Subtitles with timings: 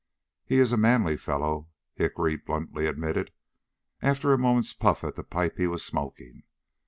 [0.43, 3.31] "He is a manly fellow," Hickory bluntly admitted,
[4.01, 6.41] after a moment's puff at the pipe he was smoking.